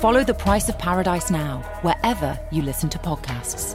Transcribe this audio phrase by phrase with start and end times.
[0.00, 3.74] Follow The Price of Paradise now, wherever you listen to podcasts.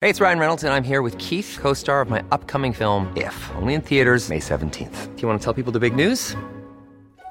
[0.00, 3.12] Hey, it's Ryan Reynolds, and I'm here with Keith, co star of my upcoming film,
[3.14, 5.14] If, only in theaters, May 17th.
[5.14, 6.34] Do you want to tell people the big news?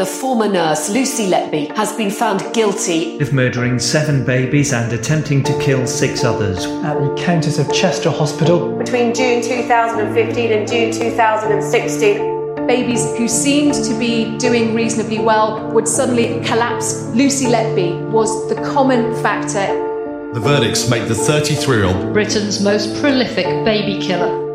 [0.00, 5.44] The former nurse, Lucy Letby, has been found guilty of murdering seven babies and attempting
[5.44, 6.64] to kill six others.
[6.64, 8.78] At the Countess of Chester Hospital.
[8.78, 15.86] Between June 2015 and June 2016, babies who seemed to be doing reasonably well would
[15.86, 17.04] suddenly collapse.
[17.08, 19.66] Lucy Letby was the common factor.
[20.32, 24.49] The verdicts make the 33 year old Britain's most prolific baby killer.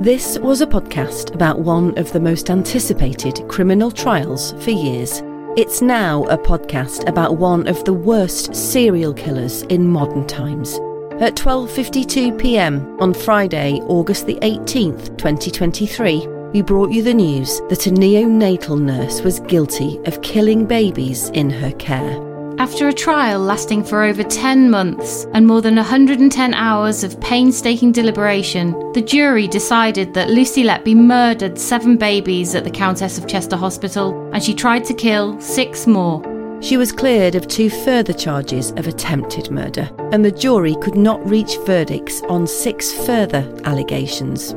[0.00, 5.22] This was a podcast about one of the most anticipated criminal trials for years.
[5.56, 10.74] It's now a podcast about one of the worst serial killers in modern times.
[11.20, 13.00] At 12:52 p.m.
[13.00, 19.22] on Friday, August the 18th, 2023, we brought you the news that a neonatal nurse
[19.22, 22.33] was guilty of killing babies in her care.
[22.58, 27.90] After a trial lasting for over 10 months and more than 110 hours of painstaking
[27.90, 33.56] deliberation, the jury decided that Lucy Letby murdered seven babies at the Countess of Chester
[33.56, 36.22] Hospital and she tried to kill six more.
[36.60, 41.28] She was cleared of two further charges of attempted murder, and the jury could not
[41.28, 44.54] reach verdicts on six further allegations.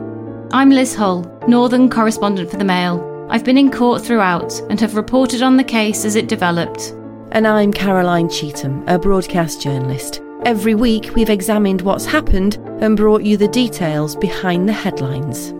[0.51, 3.27] I'm Liz Hull, Northern correspondent for the Mail.
[3.29, 6.93] I've been in court throughout and have reported on the case as it developed.
[7.33, 10.21] And I'm Caroline Cheetham, a broadcast journalist.
[10.45, 15.53] Every week, we've examined what's happened and brought you the details behind the headlines.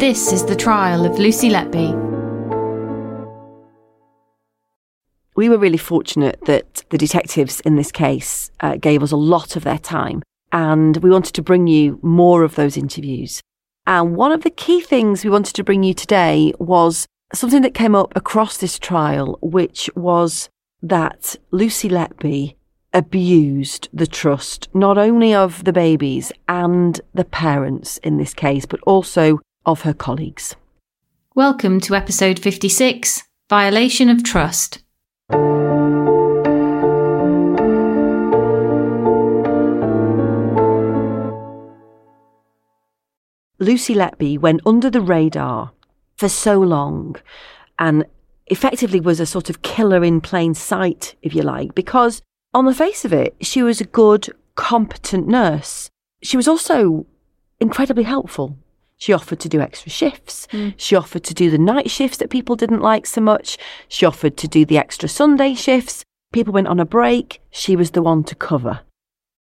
[0.00, 1.92] This is the trial of Lucy Letby.
[5.36, 9.54] We were really fortunate that the detectives in this case uh, gave us a lot
[9.54, 13.42] of their time, and we wanted to bring you more of those interviews.
[13.86, 17.74] And one of the key things we wanted to bring you today was something that
[17.74, 20.48] came up across this trial, which was
[20.82, 22.56] that Lucy Letby
[22.92, 28.80] abused the trust not only of the babies and the parents in this case, but
[28.82, 30.56] also of her colleagues.
[31.36, 34.82] Welcome to episode 56 Violation of Trust.
[43.60, 45.70] Lucy Letby went under the radar
[46.16, 47.14] for so long
[47.78, 48.04] and
[48.52, 52.22] effectively was a sort of killer in plain sight, if you like, because
[52.54, 55.90] on the face of it, she was a good, competent nurse.
[56.22, 57.06] She was also
[57.58, 58.56] incredibly helpful.
[58.98, 60.46] She offered to do extra shifts.
[60.52, 60.74] Mm.
[60.76, 63.58] She offered to do the night shifts that people didn't like so much.
[63.88, 66.04] She offered to do the extra Sunday shifts.
[66.32, 67.40] People went on a break.
[67.50, 68.80] She was the one to cover.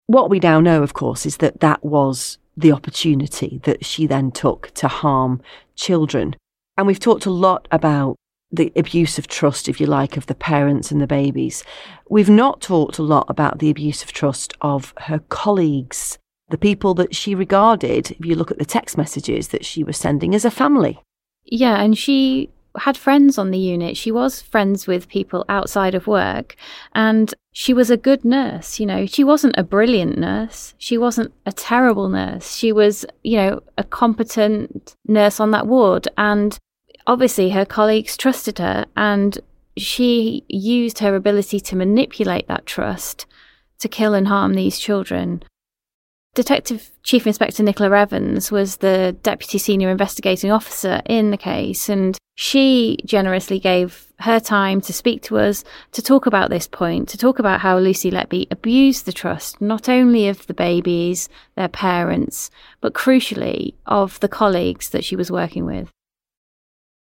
[0.06, 4.30] What we now know, of course, is that that was the opportunity that she then
[4.30, 5.40] took to harm
[5.74, 6.36] children.
[6.76, 8.16] And we've talked a lot about
[8.50, 11.64] the abuse of trust, if you like, of the parents and the babies.
[12.08, 16.94] We've not talked a lot about the abuse of trust of her colleagues, the people
[16.94, 20.44] that she regarded, if you look at the text messages that she was sending as
[20.44, 21.00] a family.
[21.44, 23.96] Yeah, and she had friends on the unit.
[23.96, 26.56] She was friends with people outside of work
[26.94, 29.06] and she was a good nurse, you know.
[29.06, 30.74] She wasn't a brilliant nurse.
[30.78, 32.54] She wasn't a terrible nurse.
[32.54, 36.58] She was, you know, a competent nurse on that ward and
[37.08, 39.38] obviously her colleagues trusted her and
[39.76, 43.26] she used her ability to manipulate that trust
[43.80, 45.42] to kill and harm these children.
[46.34, 52.18] Detective Chief Inspector Nicola Evans was the Deputy Senior Investigating Officer in the case, and
[52.36, 57.18] she generously gave her time to speak to us to talk about this point, to
[57.18, 62.50] talk about how Lucy Letby abused the trust not only of the babies, their parents,
[62.80, 65.90] but crucially of the colleagues that she was working with.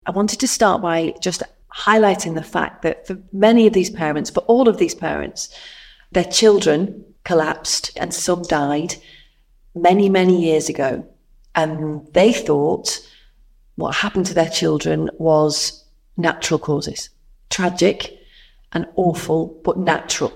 [0.06, 1.44] I wanted to start by just
[1.76, 5.50] highlighting the fact that for many of these parents, for all of these parents,
[6.12, 8.96] their children collapsed and some died
[9.76, 11.08] many, many years ago.
[11.56, 13.00] And they thought
[13.76, 15.84] what happened to their children was
[16.18, 17.10] natural causes.
[17.50, 18.18] Tragic
[18.74, 20.34] and awful, but natural.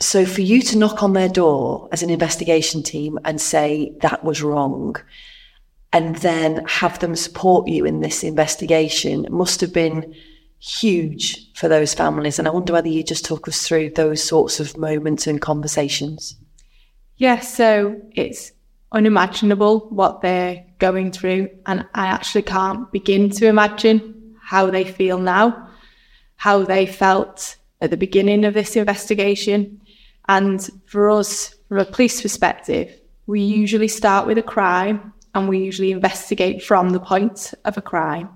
[0.00, 4.24] So for you to knock on their door as an investigation team and say that
[4.24, 4.96] was wrong,
[5.94, 10.12] and then have them support you in this investigation must have been
[10.58, 12.36] huge for those families.
[12.36, 16.36] And I wonder whether you just talk us through those sorts of moments and conversations.
[17.16, 18.50] Yes, yeah, so it's
[18.90, 21.48] unimaginable what they're going through.
[21.66, 25.68] And I actually can't begin to imagine how they feel now,
[26.34, 29.80] how they felt at the beginning of this investigation.
[30.26, 35.58] And for us, from a police perspective, we usually start with a crime and we
[35.58, 38.28] usually investigate from the point of a crime.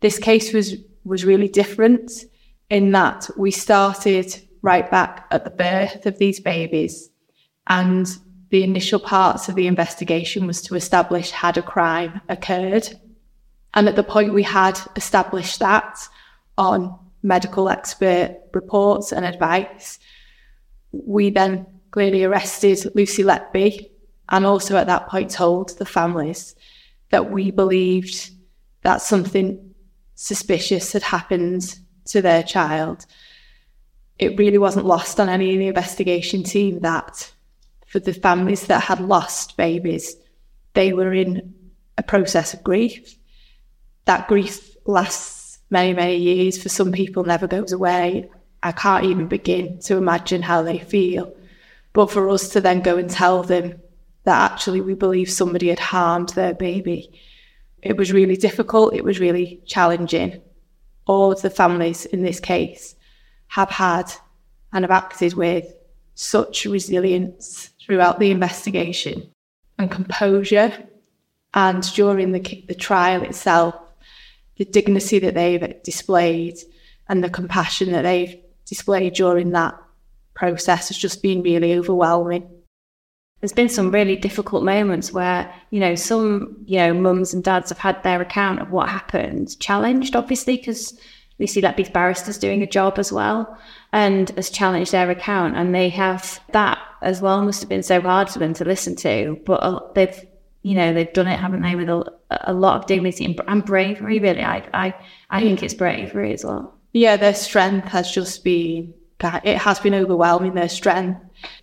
[0.00, 2.10] This case was, was really different
[2.70, 7.10] in that we started right back at the birth of these babies
[7.66, 8.18] and
[8.50, 12.88] the initial parts of the investigation was to establish had a crime occurred.
[13.74, 15.98] And at the point we had established that
[16.56, 19.98] on medical expert reports and advice,
[20.92, 23.90] we then clearly arrested Lucy Letby
[24.28, 26.54] and also at that point told the families
[27.10, 28.30] that we believed
[28.82, 29.74] that something
[30.14, 33.06] suspicious had happened to their child.
[34.18, 37.32] It really wasn't lost on any of the investigation team that
[37.86, 40.16] for the families that had lost babies,
[40.74, 41.54] they were in
[41.96, 43.14] a process of grief.
[44.04, 46.60] That grief lasts many, many years.
[46.60, 48.28] For some people, never goes away.
[48.62, 51.34] I can't even begin to imagine how they feel.
[51.92, 53.80] But for us to then go and tell them
[54.24, 57.10] that actually we believe somebody had harmed their baby,
[57.82, 58.94] it was really difficult.
[58.94, 60.40] It was really challenging.
[61.06, 62.96] All of the families in this case
[63.48, 64.10] have had
[64.72, 65.72] and have acted with
[66.14, 69.30] such resilience throughout the investigation
[69.78, 70.72] and composure.
[71.52, 73.74] And during the, the trial itself,
[74.56, 76.56] the dignity that they've displayed
[77.08, 79.74] and the compassion that they've displayed during that
[80.32, 82.48] process has just been really overwhelming.
[83.44, 87.68] There's been some really difficult moments where, you know, some, you know, mums and dads
[87.68, 90.98] have had their account of what happened challenged, obviously, because
[91.38, 93.58] Lucy Letby's barrister's doing a job as well
[93.92, 95.58] and has challenged their account.
[95.58, 97.44] And they have that as well.
[97.44, 100.26] Must have been so hard for them to listen to, but they've,
[100.62, 103.62] you know, they've done it, haven't they, with a, a lot of dignity and, and
[103.62, 104.20] bravery.
[104.20, 104.94] Really, I, I,
[105.28, 106.74] I think it's bravery as well.
[106.94, 110.54] Yeah, their strength has just been, it has been overwhelming.
[110.54, 111.20] Their strength.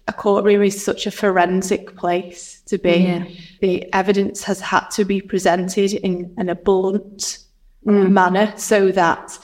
[0.07, 2.97] A courtroom is such a forensic place to be.
[2.97, 3.25] Yeah.
[3.61, 7.39] The evidence has had to be presented in, in a blunt
[7.85, 8.11] mm.
[8.11, 9.37] manner so that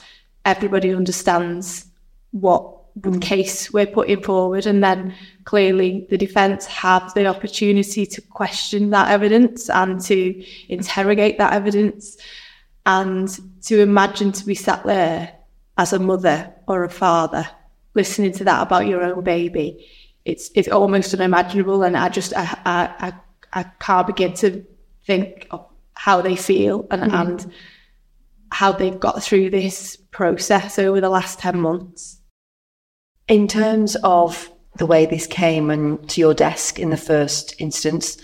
[0.44, 1.86] everybody understands
[2.32, 4.66] what the case we're putting forward.
[4.66, 5.14] And then
[5.44, 12.16] clearly the defence have the opportunity to question that evidence and to interrogate that evidence
[12.86, 13.28] and
[13.62, 15.32] to imagine to be sat there
[15.76, 17.48] as a mother or a father
[17.94, 19.86] listening to that about your own baby.
[20.28, 23.12] It's it's almost unimaginable, and I just I I
[23.52, 24.64] I, can't begin to
[25.06, 27.14] think of how they feel and, mm-hmm.
[27.14, 27.52] and
[28.52, 32.20] how they've got through this process over the last 10 months.
[33.26, 38.18] In terms of the way this came and to your desk in the first instance,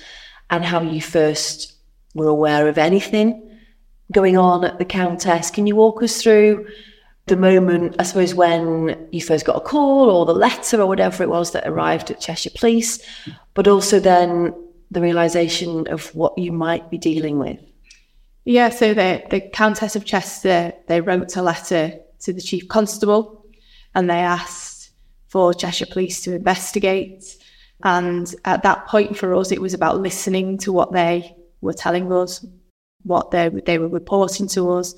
[0.51, 1.73] and how you first
[2.15, 3.51] were aware of anything
[4.13, 6.67] going on at the Countess, can you walk us through
[7.27, 11.23] the moment, I suppose, when you first got a call or the letter or whatever
[11.23, 12.99] it was that arrived at Cheshire Police,
[13.55, 14.55] but also then
[14.91, 17.59] the realization of what you might be dealing with?
[18.45, 23.47] Yeah, so the, the Countess of Chester, they wrote a letter to the Chief Constable
[23.95, 24.91] and they asked
[25.29, 27.25] for Cheshire Police to investigate.
[27.83, 32.13] And at that point for us, it was about listening to what they were telling
[32.13, 32.45] us,
[33.03, 34.95] what they, they were reporting to us,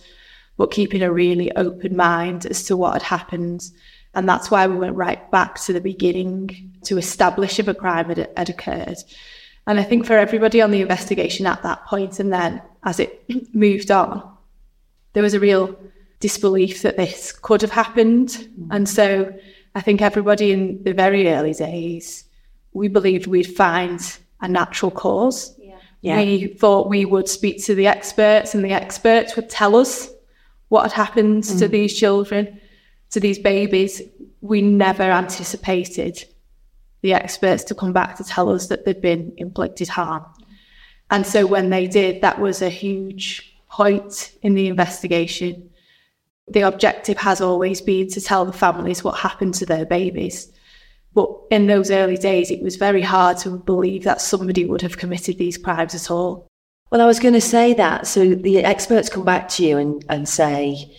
[0.57, 3.71] but keeping a really open mind as to what had happened.
[4.15, 8.09] And that's why we went right back to the beginning to establish if a crime
[8.09, 8.97] had, had occurred.
[9.67, 13.25] And I think for everybody on the investigation at that point and then as it
[13.55, 14.23] moved on,
[15.13, 15.77] there was a real
[16.21, 18.29] disbelief that this could have happened.
[18.29, 18.69] Mm.
[18.71, 19.35] And so
[19.75, 22.25] I think everybody in the very early days,
[22.73, 24.01] we believed we'd find
[24.41, 25.55] a natural cause.
[25.59, 25.79] Yeah.
[26.01, 26.17] Yeah.
[26.19, 30.11] We thought we would speak to the experts and the experts would tell us
[30.69, 31.59] what had happened mm.
[31.59, 32.61] to these children,
[33.11, 34.03] to these babies.
[34.41, 36.25] We never anticipated
[37.03, 40.25] the experts to come back to tell us that they'd been inflicted harm.
[41.11, 45.71] And so when they did, that was a huge point in the investigation.
[46.49, 50.53] The objective has always been to tell the families what happened to their babies.
[51.15, 54.99] But in those early days, it was very hard to believe that somebody would have
[54.99, 56.47] committed these crimes at all.
[56.97, 58.07] Well, I was going to say that.
[58.07, 60.91] So the experts come back to you and, and say,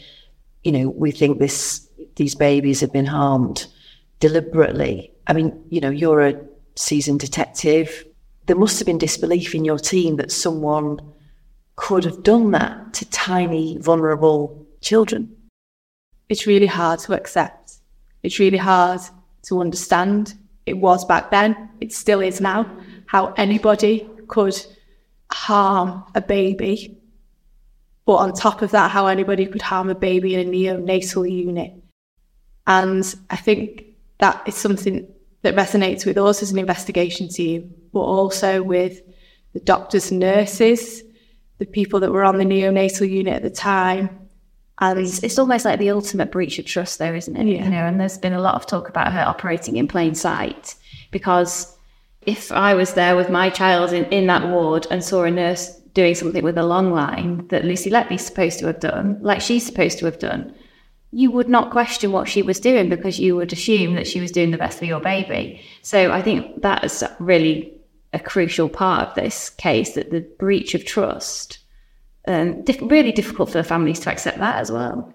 [0.63, 3.65] you know, we think this these babies have been harmed
[4.19, 5.11] deliberately.
[5.25, 6.39] I mean, you know, you're a
[6.75, 8.05] seasoned detective.
[8.45, 10.99] There must have been disbelief in your team that someone
[11.77, 15.35] could have done that to tiny, vulnerable children.
[16.29, 17.77] It's really hard to accept.
[18.21, 19.01] It's really hard
[19.47, 20.35] to understand.
[20.67, 22.69] It was back then, it still is now,
[23.07, 24.63] how anybody could
[25.31, 26.98] harm a baby.
[28.05, 31.74] But on top of that, how anybody could harm a baby in a neonatal unit.
[32.65, 33.86] And I think
[34.19, 35.07] that is something
[35.41, 39.01] that resonates with us as an investigation team, but also with
[39.53, 41.03] the doctors and nurses,
[41.57, 44.10] the people that were on the neonatal unit at the time.
[44.79, 47.48] And it's, it's almost like the ultimate breach of trust, though, isn't it?
[47.48, 47.63] Yeah.
[47.65, 50.75] You know, and there's been a lot of talk about her operating in plain sight
[51.12, 51.76] because
[52.27, 55.69] if I was there with my child in, in that ward and saw a nurse
[55.93, 59.65] doing something with a long line that Lucy Letby's supposed to have done, like she's
[59.65, 60.53] supposed to have done,
[61.12, 64.31] you would not question what she was doing because you would assume that she was
[64.31, 65.62] doing the best for your baby.
[65.81, 67.74] So I think that is really
[68.12, 71.60] a crucial part of this case that the breach of trust,
[72.27, 75.13] um, diff- really difficult for the families to accept that as well.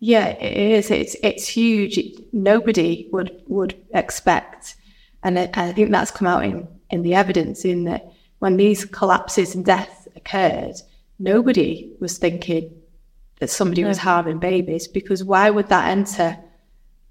[0.00, 0.90] Yeah, it is.
[0.90, 1.98] It's it's huge.
[2.32, 4.76] Nobody would would expect,
[5.22, 8.84] and I, I think that's come out in in the evidence in that when these
[8.84, 10.74] collapses and deaths occurred,
[11.18, 12.74] nobody was thinking
[13.40, 16.36] that somebody was harming babies because why would that enter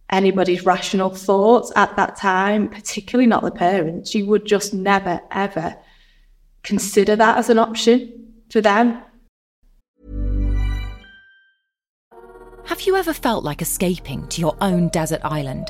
[0.10, 4.16] anybody's rational thoughts at that time, particularly not the parents?
[4.16, 5.76] You would just never, ever
[6.64, 9.02] consider that as an option for them.
[12.66, 15.70] Have you ever felt like escaping to your own desert island?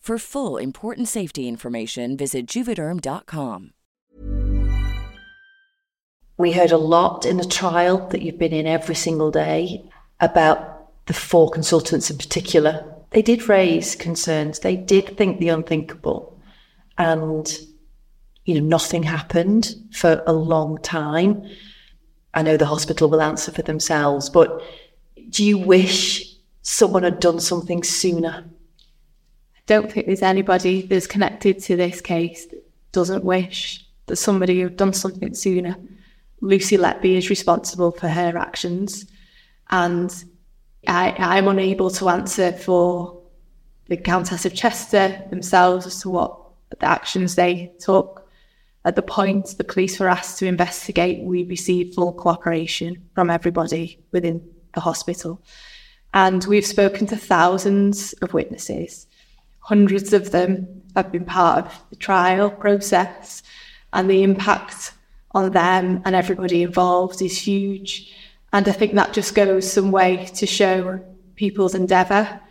[0.01, 3.73] For full important safety information, visit juvederm.com.
[6.37, 9.87] We heard a lot in the trial that you've been in every single day
[10.19, 12.83] about the four consultants in particular.
[13.11, 14.57] They did raise concerns.
[14.57, 16.35] They did think the unthinkable.
[16.97, 17.55] And,
[18.45, 21.47] you know, nothing happened for a long time.
[22.33, 24.63] I know the hospital will answer for themselves, but
[25.29, 26.25] do you wish
[26.63, 28.45] someone had done something sooner?
[29.65, 34.77] Don't think there's anybody that's connected to this case that doesn't wish that somebody had
[34.77, 35.75] done something sooner.
[36.41, 39.05] Lucy Letby is responsible for her actions,
[39.69, 40.23] and
[40.87, 43.21] I, I'm unable to answer for
[43.87, 46.37] the Countess of Chester themselves as to what
[46.79, 48.27] the actions they took.
[48.83, 53.99] At the point the police were asked to investigate, we received full cooperation from everybody
[54.11, 54.41] within
[54.73, 55.41] the hospital.
[56.13, 59.07] And we've spoken to thousands of witnesses
[59.61, 63.41] hundreds of them have been part of the trial process,
[63.93, 64.93] and the impact
[65.31, 68.13] on them and everybody involved is huge.
[68.53, 70.99] And I think that just goes some way to show
[71.35, 72.41] people's endeavour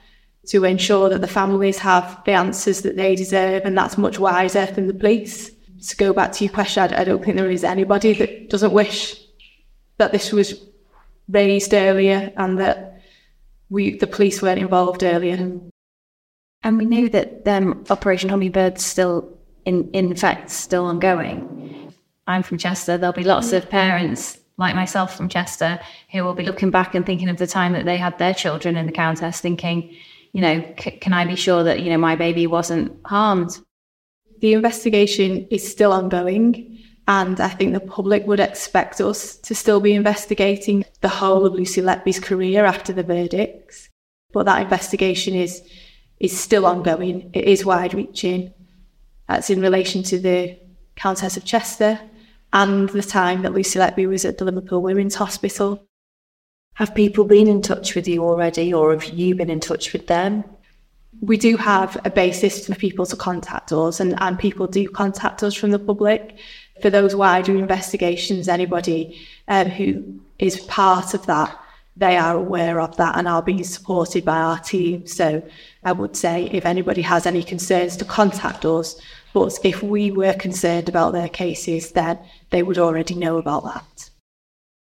[0.47, 4.67] to ensure that the families have the answers that they deserve, and that's much wiser
[4.67, 5.51] than the police.
[5.89, 9.19] To go back to your question, I don't think there is anybody that doesn't wish
[9.97, 10.63] that this was
[11.29, 13.01] raised earlier and that
[13.71, 15.61] we, the police weren't involved earlier.
[16.63, 21.93] And we know that um, Operation Hummingbird's still, in, in fact, still ongoing.
[22.27, 22.99] I'm from Chester.
[22.99, 25.81] There'll be lots of parents like myself from Chester
[26.13, 28.77] who will be looking back and thinking of the time that they had their children
[28.77, 29.97] in the Countess, thinking,
[30.33, 33.59] you know, c- can I be sure that, you know, my baby wasn't harmed?
[34.41, 36.79] The investigation is still ongoing.
[37.09, 41.55] And I think the public would expect us to still be investigating the whole of
[41.55, 43.89] Lucy Letby's career after the verdicts.
[44.33, 45.63] But that investigation is
[46.21, 47.31] is still ongoing.
[47.33, 48.53] It is wide reaching.
[49.27, 50.59] That's in relation to the
[50.97, 51.99] Countess of Chester
[52.53, 55.87] and the time that Lucy Letby was at the Liverpool Women's Hospital.
[56.75, 60.07] Have people been in touch with you already, or have you been in touch with
[60.09, 60.45] them?
[61.21, 65.43] We do have a basis for people to contact us, and, and people do contact
[65.43, 66.39] us from the public.
[66.83, 71.59] For those wider investigations, anybody um, who is part of that
[72.01, 75.07] they are aware of that and are being supported by our team.
[75.07, 75.43] So
[75.85, 78.99] I would say if anybody has any concerns to contact us,
[79.35, 84.11] but if we were concerned about their cases, then they would already know about that.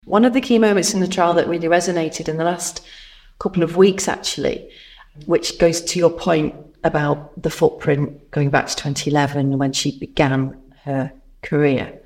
[0.05, 2.85] One of the key moments in the trial that really resonated in the last
[3.39, 4.69] couple of weeks, actually,
[5.25, 10.55] which goes to your point about the footprint going back to 2011 when she began
[10.83, 11.99] her career,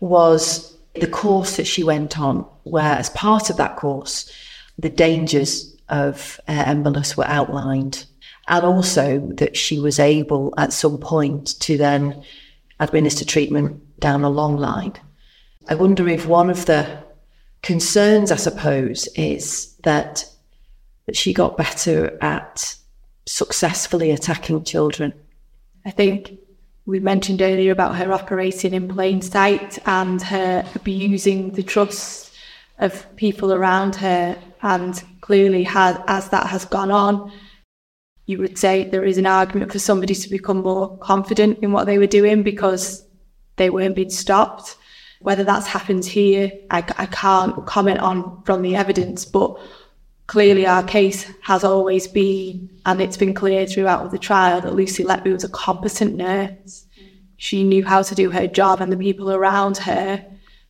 [0.00, 4.30] was the course that she went on, where as part of that course,
[4.78, 8.04] the dangers of uh, embolus were outlined,
[8.48, 12.22] and also that she was able at some point to then
[12.80, 14.92] administer treatment down a long line.
[15.68, 16.86] I wonder if one of the
[17.62, 20.24] concerns, I suppose, is that,
[21.06, 22.76] that she got better at
[23.26, 25.12] successfully attacking children.
[25.84, 26.38] I think
[26.84, 32.25] we mentioned earlier about her operating in plain sight and her abusing the trust
[32.78, 34.38] of people around her.
[34.62, 37.32] And clearly, as that has gone on,
[38.26, 41.86] you would say there is an argument for somebody to become more confident in what
[41.86, 43.04] they were doing because
[43.56, 44.76] they weren't being stopped.
[45.20, 49.58] Whether that's happened here, I, I can't comment on from the evidence, but
[50.26, 55.04] clearly our case has always been, and it's been clear throughout the trial, that Lucy
[55.04, 56.86] Letby was a competent nurse.
[57.36, 60.24] She knew how to do her job, and the people around her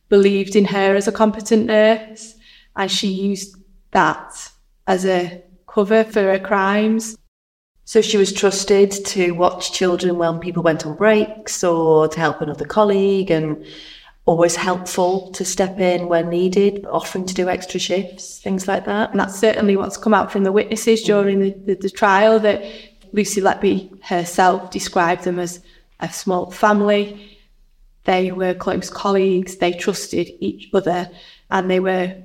[0.09, 2.35] believed in her as a competent nurse,
[2.75, 3.55] and she used
[3.91, 4.51] that
[4.87, 7.17] as a cover for her crimes.
[7.85, 12.41] So she was trusted to watch children when people went on breaks or to help
[12.41, 13.65] another colleague and
[14.25, 19.11] always helpful to step in when needed, offering to do extra shifts, things like that.
[19.11, 22.61] And that's certainly what's come out from the witnesses during the, the, the trial that
[23.13, 25.61] Lucy Letby herself described them as
[26.01, 27.36] a small family.
[28.07, 31.11] They were close colleagues, they trusted each other,
[31.51, 32.15] and they were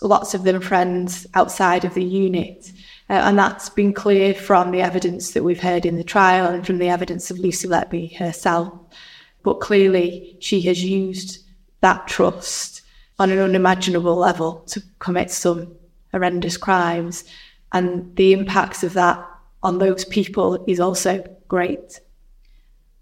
[0.00, 2.70] lots of them friends outside of the unit.
[3.10, 6.64] Uh, and that's been clear from the evidence that we've heard in the trial and
[6.64, 8.72] from the evidence of Lucy Letby herself.
[9.42, 11.44] But clearly, she has used
[11.80, 12.82] that trust
[13.18, 15.74] on an unimaginable level to commit some
[16.12, 17.24] horrendous crimes.
[17.72, 19.28] And the impacts of that
[19.64, 21.98] on those people is also great.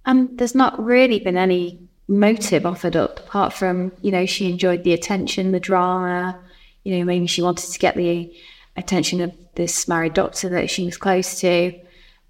[0.07, 4.85] And there's not really been any motive offered up apart from, you know, she enjoyed
[4.85, 6.39] the attention, the drama,
[6.85, 8.33] you know, maybe she wanted to get the
[8.77, 11.73] attention of this married doctor that she was close to.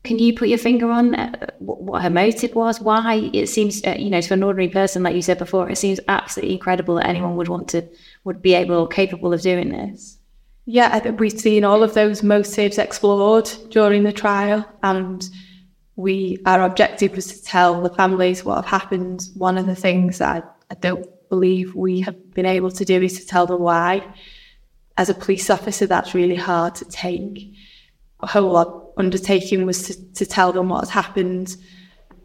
[0.04, 2.80] Can you put your finger on uh, what her motive was?
[2.80, 5.78] Why it seems, uh, you know, to an ordinary person, like you said before, it
[5.78, 7.88] seems absolutely incredible that anyone would want to,
[8.24, 10.18] would be able or capable of doing this.
[10.64, 15.28] Yeah, we've seen all of those motives explored during the trial, and
[15.96, 19.28] we our objective was to tell the families what have happened.
[19.34, 23.00] One of the things that I, I don't believe we have been able to do
[23.02, 24.06] is to tell them why.
[24.98, 27.54] As a police officer, that's really hard to take.
[28.20, 31.56] A whole undertaking was to, to tell them what has happened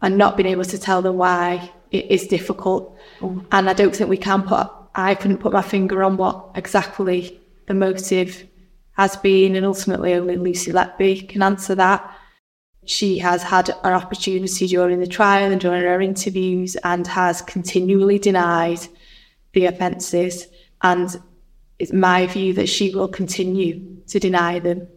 [0.02, 2.96] and not being able to tell them why it is difficult.
[3.20, 3.46] Mm.
[3.50, 7.40] And I don't think we can put, I couldn't put my finger on what exactly
[7.66, 8.46] the motive
[8.92, 9.56] has been.
[9.56, 12.17] And ultimately, only Lucy Letby can answer that.
[12.88, 18.18] She has had an opportunity during the trial and during her interviews and has continually
[18.18, 18.80] denied
[19.52, 20.46] the offences.
[20.82, 21.20] And
[21.78, 24.88] it's my view that she will continue to deny them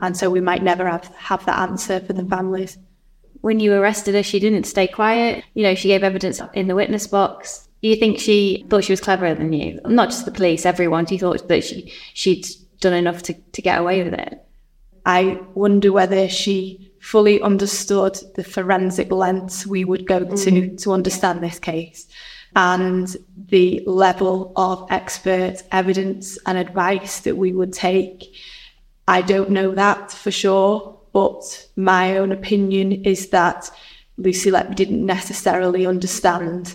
[0.00, 2.78] and so we might never have, have that answer for the families.
[3.42, 5.44] When you arrested her, she didn't stay quiet.
[5.54, 7.68] You know, she gave evidence in the witness box.
[7.82, 9.80] Do you think she thought she was cleverer than you?
[9.86, 11.04] Not just the police, everyone.
[11.04, 12.46] Do you thought that she she'd
[12.80, 14.42] done enough to, to get away with it?
[15.06, 20.82] I wonder whether she fully understood the forensic lens we would go to mm.
[20.82, 22.06] to understand this case
[22.56, 23.16] and
[23.48, 28.34] the level of expert evidence and advice that we would take
[29.08, 30.96] I don't know that for sure.
[31.12, 33.70] but my own opinion is that
[34.16, 36.74] Lucy Letby didn't necessarily understand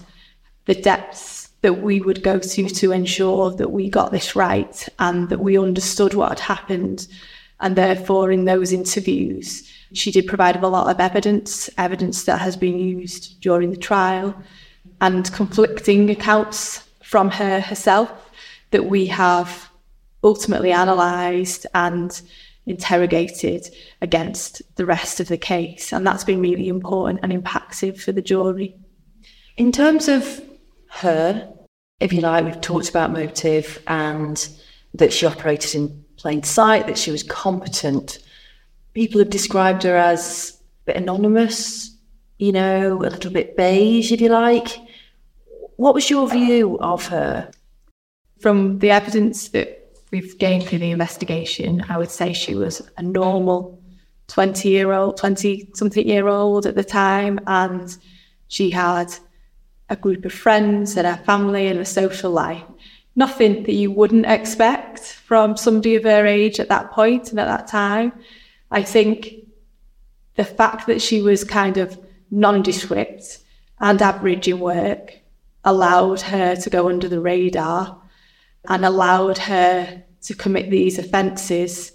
[0.66, 5.30] the depths that we would go to to ensure that we got this right and
[5.30, 7.08] that we understood what had happened.
[7.60, 12.58] And therefore, in those interviews, she did provide a lot of evidence, evidence that has
[12.58, 14.36] been used during the trial,
[15.02, 18.12] and conflicting accounts from her herself
[18.72, 19.70] that we have
[20.24, 22.22] ultimately analysed and
[22.66, 23.70] interrogated
[24.02, 25.94] against the rest of the case.
[25.94, 28.76] And that's been really important and impactful for the jury.
[29.58, 30.42] In terms of
[30.90, 31.54] her,
[32.00, 34.48] if you like, we've talked about motive and
[34.94, 38.18] that she operated in plain sight, that she was competent.
[38.96, 41.96] People have described her as a bit anonymous,
[42.40, 44.70] you know, a little bit beige, if you like.
[45.76, 47.52] What was your view of her?
[48.40, 53.04] From the evidence that we've gained through the investigation, I would say she was a
[53.04, 53.80] normal
[54.28, 57.40] 20 year old, 20 something year old at the time.
[57.46, 57.96] And
[58.48, 59.14] she had
[59.90, 62.64] a group of friends and a family and a social life.
[63.16, 67.46] Nothing that you wouldn't expect from somebody of her age at that point and at
[67.46, 68.12] that time.
[68.72, 69.36] I think
[70.36, 71.98] the fact that she was kind of
[72.30, 73.40] nondescript
[73.80, 75.20] and average in work
[75.64, 78.02] allowed her to go under the radar
[78.68, 81.92] and allowed her to commit these offences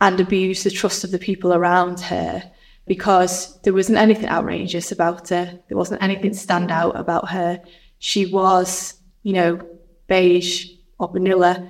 [0.00, 2.50] and abuse the trust of the people around her
[2.86, 5.60] because there wasn't anything outrageous about her.
[5.68, 7.62] There wasn't anything stand out about her.
[7.98, 9.71] She was, you know,
[10.06, 11.68] beige or vanilla.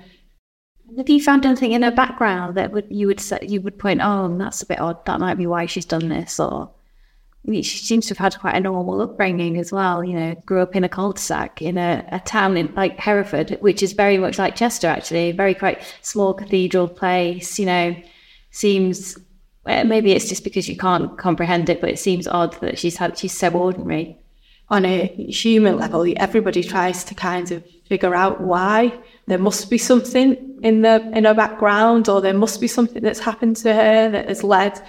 [0.97, 4.01] Have you found anything in her background that would you would say you would point,
[4.03, 5.05] oh, that's a bit odd.
[5.07, 6.71] That might be why she's done this, or
[7.47, 10.05] I mean, she seems to have had quite a normal upbringing as well.
[10.05, 13.83] You know, grew up in a cul-de-sac in a, a town in like Hereford, which
[13.83, 17.59] is very much like Chester, actually, very quite small cathedral place.
[17.59, 17.97] You know,
[18.51, 19.19] seems
[19.65, 22.97] well, maybe it's just because you can't comprehend it, but it seems odd that she's
[22.97, 24.19] had she's so ordinary.
[24.69, 29.79] On a human level, everybody tries to kind of figure out why there must be
[29.79, 34.11] something in the in her background, or there must be something that's happened to her
[34.11, 34.81] that has led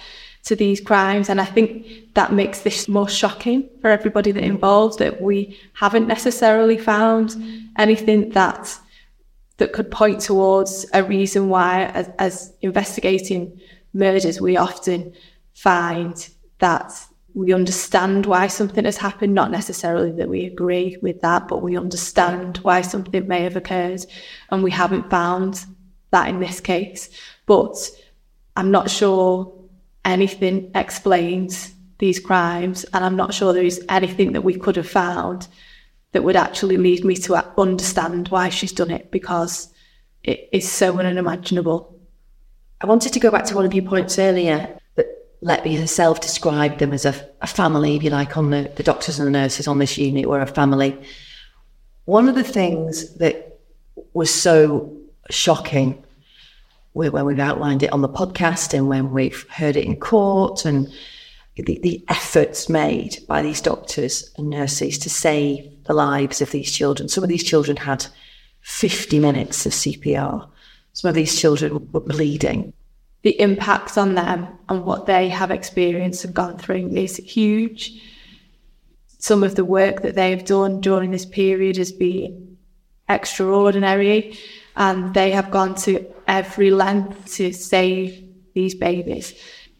[0.44, 1.28] to these crimes.
[1.28, 6.06] And I think that makes this more shocking for everybody that involved that we haven't
[6.06, 7.36] necessarily found
[7.78, 8.78] anything that
[9.56, 13.60] that could point towards a reason why as, as investigating
[13.92, 15.12] murders we often
[15.54, 16.92] find that
[17.34, 21.76] we understand why something has happened, not necessarily that we agree with that, but we
[21.76, 24.06] understand why something may have occurred.
[24.50, 25.64] And we haven't found
[26.12, 27.10] that in this case.
[27.46, 27.76] But
[28.56, 29.52] I'm not sure
[30.04, 34.88] anything explains these crimes, and I'm not sure there is anything that we could have
[34.88, 35.48] found
[36.12, 39.72] that would actually lead me to understand why she's done it because
[40.22, 41.98] it is so unimaginable.
[42.80, 44.78] I wanted to go back to one of your points earlier
[45.44, 48.82] that Letby herself described them as a, a family, if you like, on the, the
[48.82, 50.98] doctors and the nurses on this unit were a family.
[52.06, 53.60] One of the things that
[54.12, 54.96] was so
[55.30, 56.02] shocking
[56.92, 60.88] when we've outlined it on the podcast and when we've heard it in court and
[61.56, 66.70] the, the efforts made by these doctors and nurses to save the lives of these
[66.70, 67.08] children.
[67.08, 68.06] Some of these children had
[68.62, 70.48] 50 minutes of CPR.
[70.92, 72.72] Some of these children were bleeding.
[73.24, 78.00] The impact on them and what they have experienced and gone through is huge.
[79.18, 82.58] Some of the work that they've done during this period has been
[83.08, 84.38] extraordinary
[84.76, 88.22] and they have gone to every length to save
[88.54, 89.34] these babies.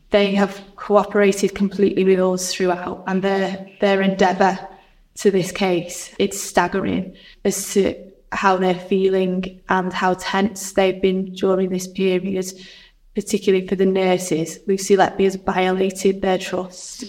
[0.09, 4.59] They have cooperated completely with us throughout, and their their endeavour
[5.17, 7.95] to this case it's staggering as to
[8.33, 12.47] how they're feeling and how tense they've been during this period,
[13.15, 14.59] particularly for the nurses.
[14.67, 17.05] Lucy Letby has violated their trust.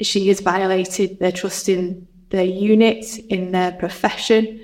[0.00, 4.60] She has violated their trust in their unit, in their profession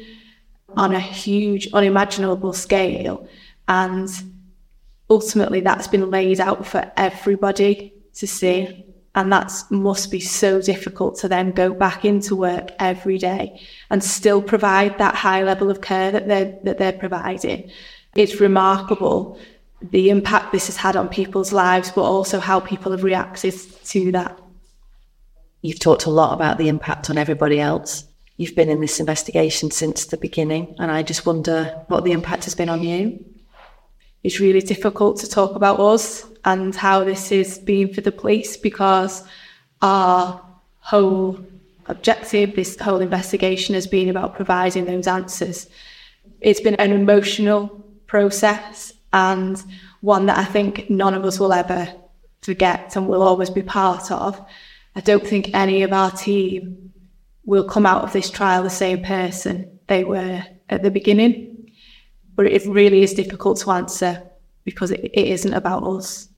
[0.76, 3.28] on a huge, unimaginable scale.
[3.68, 4.08] And
[5.08, 8.86] ultimately, that's been laid out for everybody to see.
[9.16, 14.02] And that must be so difficult to then go back into work every day and
[14.02, 17.70] still provide that high level of care that they're, that they're providing.
[18.16, 19.38] It's remarkable
[19.90, 24.12] the impact this has had on people's lives, but also how people have reacted to
[24.12, 24.38] that.
[25.62, 29.70] You've talked a lot about the impact on everybody else you've been in this investigation
[29.70, 33.24] since the beginning, and I just wonder what the impact has been on you.
[34.22, 38.56] It's really difficult to talk about us and how this has been for the police
[38.56, 39.22] because
[39.82, 40.40] our
[40.80, 41.38] whole
[41.86, 45.68] objective, this whole investigation has been about providing those answers.
[46.40, 49.62] It's been an emotional process and
[50.00, 51.88] one that I think none of us will ever
[52.42, 54.44] forget and will always be part of.
[54.96, 56.92] I don't think any of our team
[57.46, 61.70] will come out of this trial the same person they were at the beginning.
[62.34, 64.20] But it really is difficult to answer
[64.64, 66.28] because it, it isn't about us.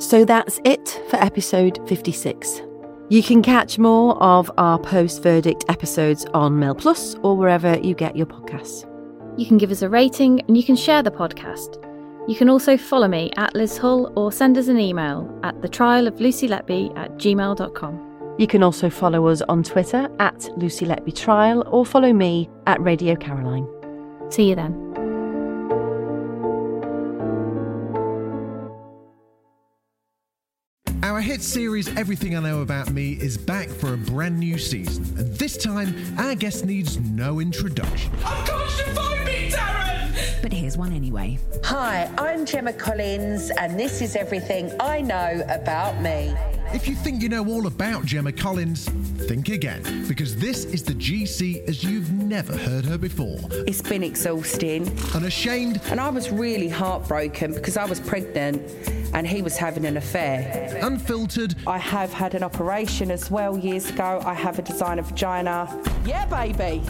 [0.00, 2.62] So that's it for episode 56.
[3.08, 7.94] You can catch more of our post verdict episodes on Mail Plus or wherever you
[7.94, 8.84] get your podcasts.
[9.38, 11.80] You can give us a rating and you can share the podcast.
[12.28, 15.68] You can also follow me at Liz Hull or send us an email at the
[15.68, 18.34] trial of Lucy Letby at gmail.com.
[18.38, 22.80] You can also follow us on Twitter at Lucy Letby Trial or follow me at
[22.80, 23.68] Radio Caroline.
[24.30, 24.95] See you then.
[31.02, 35.04] Our hit series Everything I Know About Me is back for a brand new season,
[35.18, 38.12] and this time our guest needs no introduction.
[38.14, 40.42] Of course you find me, Darren!
[40.42, 41.38] But here's one anyway.
[41.64, 46.34] Hi, I'm Gemma Collins, and this is everything I know about me.
[46.72, 48.88] If you think you know all about Gemma Collins,
[49.28, 53.38] think again, because this is the GC as you've never heard her before.
[53.66, 54.88] It's been exhausting.
[55.14, 55.80] Unashamed.
[55.90, 58.62] And I was really heartbroken because I was pregnant
[59.14, 60.78] and he was having an affair.
[60.82, 61.54] Unfiltered.
[61.66, 64.20] I have had an operation as well years ago.
[64.24, 65.82] I have a designer vagina.
[66.04, 66.82] Yeah, baby.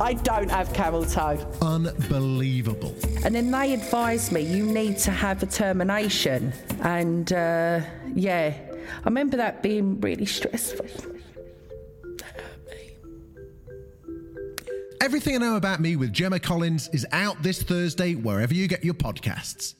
[0.00, 1.38] I don't have camel toe.
[1.60, 2.94] Unbelievable.
[3.24, 6.52] And then they advised me you need to have a termination.
[6.80, 7.80] And uh,
[8.14, 10.86] yeah, I remember that being really stressful.
[15.02, 18.84] Everything I Know About Me with Gemma Collins is out this Thursday wherever you get
[18.84, 19.79] your podcasts.